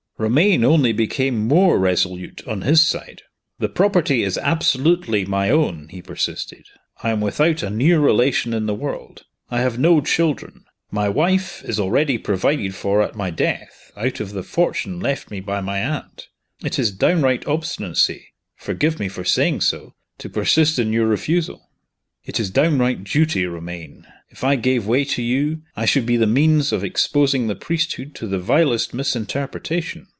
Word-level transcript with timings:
Romayne 0.17 0.63
only 0.63 0.93
became 0.93 1.47
more 1.47 1.79
resolute 1.79 2.47
on 2.47 2.61
his 2.61 2.85
side. 2.87 3.23
"The 3.57 3.67
property 3.67 4.21
is 4.21 4.37
absolutely 4.37 5.25
my 5.25 5.49
own," 5.49 5.87
he 5.89 5.99
persisted. 6.03 6.67
"I 7.01 7.09
am 7.09 7.21
without 7.21 7.63
a 7.63 7.71
near 7.71 7.99
relation 7.99 8.53
in 8.53 8.67
the 8.67 8.75
world. 8.75 9.23
I 9.49 9.61
have 9.61 9.79
no 9.79 9.99
children. 9.99 10.63
My 10.91 11.09
wife 11.09 11.63
is 11.65 11.79
already 11.79 12.19
provided 12.19 12.75
for 12.75 13.01
at 13.01 13.15
my 13.15 13.31
death, 13.31 13.91
out 13.97 14.19
of 14.19 14.33
the 14.33 14.43
fortune 14.43 14.99
left 14.99 15.31
me 15.31 15.39
by 15.39 15.59
my 15.59 15.79
aunt. 15.79 16.27
It 16.63 16.77
is 16.77 16.91
downright 16.91 17.47
obstinacy 17.47 18.27
forgive 18.55 18.99
me 18.99 19.07
for 19.09 19.23
saying 19.23 19.61
so 19.61 19.95
to 20.19 20.29
persist 20.29 20.77
in 20.77 20.93
your 20.93 21.07
refusal." 21.07 21.67
"It 22.25 22.39
is 22.39 22.51
downright 22.51 23.03
duty, 23.03 23.47
Romayne. 23.47 24.05
If 24.29 24.43
I 24.43 24.55
gave 24.55 24.85
way 24.85 25.03
to 25.03 25.21
you, 25.23 25.63
I 25.75 25.85
should 25.85 26.05
be 26.05 26.15
the 26.15 26.27
means 26.27 26.71
of 26.71 26.83
exposing 26.83 27.47
the 27.47 27.55
priesthood 27.55 28.13
to 28.15 28.27
the 28.27 28.37
vilest 28.39 28.93
misinterpretation. 28.93 30.05